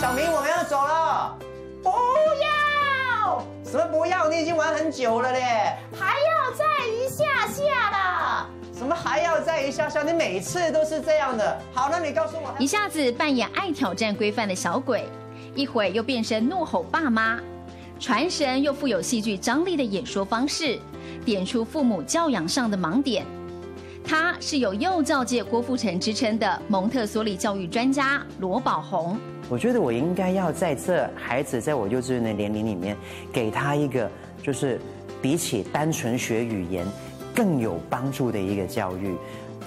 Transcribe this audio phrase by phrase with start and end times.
[0.00, 1.36] 小明，我们要走了。
[1.82, 3.44] 不要！
[3.64, 4.28] 什么不要？
[4.28, 5.40] 你已经玩很久了嘞。
[5.98, 8.46] 还要再一下下啦。
[8.72, 10.04] 什么还要再一下下？
[10.04, 11.60] 你每次都是这样的。
[11.74, 15.04] 好，那你告诉我，一下子扮演爱挑战规范的小鬼，
[15.56, 17.40] 一会又变身怒吼爸妈，
[17.98, 20.78] 传神又富有戏剧张力的演说方式，
[21.24, 23.26] 点出父母教养上的盲点。
[24.08, 29.18] 他是有幼教界郭富城之称的蒙特梭利教育专家罗宝红。
[29.50, 32.96] 我觉得我应该要在这孩子在我幼稚园的年龄里面，
[33.30, 34.10] 给他一个
[34.42, 34.80] 就是
[35.20, 36.86] 比起单纯学语言。
[37.34, 39.14] 更有帮助的一个教育，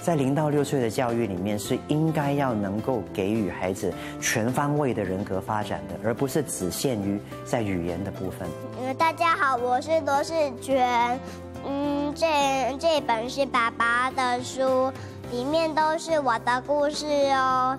[0.02, 8.46] 在零到六岁的教育里面，是应该要能够给予孩子全方位的人格发展的，而不是只限于在语言的部分。
[8.78, 11.18] 嗯，大家好，我是罗世全。
[11.66, 14.92] 嗯，这这本是爸爸的书，
[15.30, 17.76] 里面都是我的故事哦。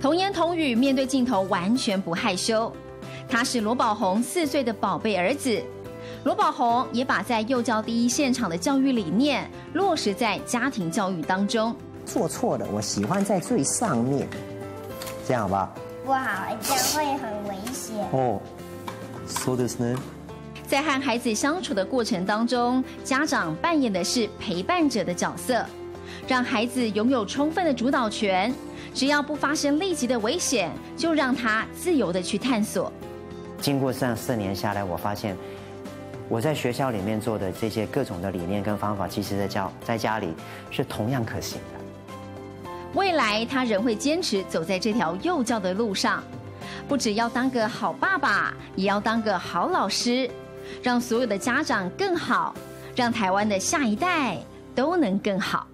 [0.00, 2.72] 童言童语，面对镜头完全不害羞。
[3.28, 5.62] 他是罗宝红四岁的宝贝儿子。
[6.24, 11.74] 罗宝红也把在幼教第一现场的教育理念落实在家庭教育当中。
[12.04, 14.26] 做错了，我喜欢在最上面，
[15.26, 15.68] 这样好不好？
[16.04, 17.96] 不好，这样会很危险。
[18.12, 18.40] 哦，
[19.26, 19.98] 说的是呢。
[20.68, 25.64] 在和孩子相处的过程当中，家长扮演的是陪伴者的角色，
[26.28, 28.54] 让孩子拥有充分的主导权。
[28.92, 32.92] 只要不发生立即的危险，就让他自由的去探索。
[33.62, 35.34] 经过这样四年下来，我发现。
[36.28, 40.34] 我在学校里面做的这些各种的理念跟方法，其实在教在家里
[40.70, 42.68] 是同样可行的。
[42.92, 46.22] 未来他仍会坚持走在这条幼教的路上，
[46.86, 50.30] 不只要当个好爸爸，也要当个好老师，
[50.82, 52.54] 让所有的家长更好，
[52.94, 54.38] 让台湾的下一代
[54.74, 55.66] 都能更好。